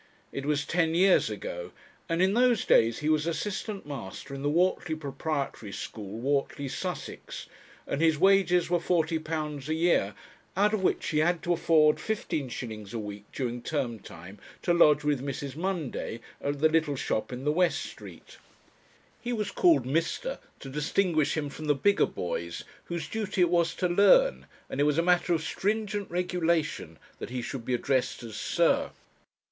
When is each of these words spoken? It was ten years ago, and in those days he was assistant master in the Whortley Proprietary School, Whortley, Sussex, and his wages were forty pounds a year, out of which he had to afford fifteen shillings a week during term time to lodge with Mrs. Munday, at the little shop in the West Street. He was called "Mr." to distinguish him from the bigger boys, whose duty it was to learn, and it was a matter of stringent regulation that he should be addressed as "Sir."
It 0.31 0.47
was 0.47 0.65
ten 0.65 0.95
years 0.95 1.29
ago, 1.29 1.69
and 2.09 2.23
in 2.23 2.33
those 2.33 2.65
days 2.65 2.97
he 3.05 3.07
was 3.09 3.27
assistant 3.27 3.85
master 3.85 4.33
in 4.33 4.41
the 4.41 4.49
Whortley 4.49 4.95
Proprietary 4.99 5.71
School, 5.71 6.17
Whortley, 6.19 6.67
Sussex, 6.67 7.45
and 7.85 8.01
his 8.01 8.17
wages 8.17 8.67
were 8.67 8.79
forty 8.79 9.19
pounds 9.19 9.69
a 9.69 9.75
year, 9.75 10.15
out 10.57 10.73
of 10.73 10.81
which 10.81 11.09
he 11.09 11.19
had 11.19 11.43
to 11.43 11.53
afford 11.53 11.99
fifteen 11.99 12.49
shillings 12.49 12.95
a 12.95 12.97
week 12.97 13.25
during 13.31 13.61
term 13.61 13.99
time 13.99 14.39
to 14.63 14.73
lodge 14.73 15.03
with 15.03 15.23
Mrs. 15.23 15.51
Munday, 15.55 16.19
at 16.41 16.61
the 16.61 16.69
little 16.69 16.95
shop 16.95 17.31
in 17.31 17.43
the 17.43 17.51
West 17.51 17.83
Street. 17.83 18.39
He 19.21 19.31
was 19.31 19.51
called 19.51 19.85
"Mr." 19.85 20.39
to 20.61 20.69
distinguish 20.69 21.37
him 21.37 21.47
from 21.47 21.65
the 21.65 21.75
bigger 21.75 22.07
boys, 22.07 22.63
whose 22.85 23.07
duty 23.07 23.41
it 23.41 23.51
was 23.51 23.75
to 23.75 23.87
learn, 23.87 24.47
and 24.67 24.79
it 24.81 24.85
was 24.85 24.97
a 24.97 25.03
matter 25.03 25.31
of 25.35 25.43
stringent 25.43 26.09
regulation 26.09 26.97
that 27.19 27.29
he 27.29 27.43
should 27.43 27.63
be 27.65 27.75
addressed 27.75 28.23
as 28.23 28.35
"Sir." 28.35 28.89